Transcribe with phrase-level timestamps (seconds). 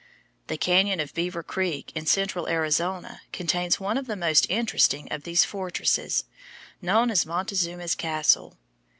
[0.47, 5.25] The cañon of Beaver Creek in central Arizona contains one of the most interesting of
[5.25, 6.23] these fortresses,
[6.81, 8.57] known as Montezuma's Castle.